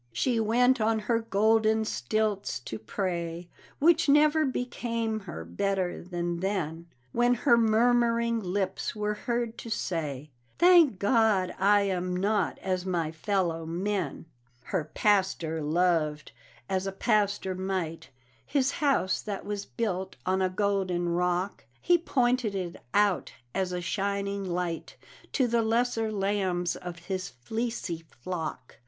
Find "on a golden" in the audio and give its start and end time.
20.25-21.09